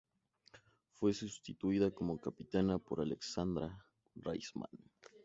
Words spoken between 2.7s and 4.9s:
por Alexandra Raisman.